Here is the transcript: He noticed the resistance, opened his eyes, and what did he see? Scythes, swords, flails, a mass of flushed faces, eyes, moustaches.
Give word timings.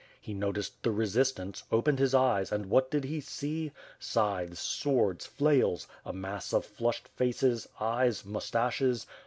He 0.19 0.33
noticed 0.33 0.81
the 0.81 0.89
resistance, 0.89 1.61
opened 1.71 1.99
his 1.99 2.15
eyes, 2.15 2.51
and 2.51 2.65
what 2.71 2.89
did 2.89 3.03
he 3.03 3.21
see? 3.21 3.71
Scythes, 3.99 4.57
swords, 4.59 5.27
flails, 5.27 5.85
a 6.03 6.11
mass 6.11 6.53
of 6.55 6.65
flushed 6.65 7.07
faces, 7.09 7.67
eyes, 7.79 8.25
moustaches. 8.25 9.05